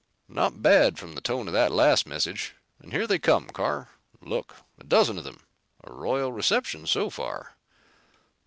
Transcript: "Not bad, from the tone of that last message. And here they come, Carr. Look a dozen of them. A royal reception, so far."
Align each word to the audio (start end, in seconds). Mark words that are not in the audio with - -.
"Not 0.27 0.63
bad, 0.63 0.97
from 0.97 1.13
the 1.13 1.21
tone 1.21 1.45
of 1.45 1.53
that 1.53 1.71
last 1.71 2.07
message. 2.07 2.55
And 2.79 2.91
here 2.91 3.05
they 3.05 3.19
come, 3.19 3.45
Carr. 3.51 3.89
Look 4.19 4.55
a 4.79 4.83
dozen 4.83 5.19
of 5.19 5.23
them. 5.23 5.43
A 5.83 5.93
royal 5.93 6.31
reception, 6.31 6.87
so 6.87 7.11
far." 7.11 7.53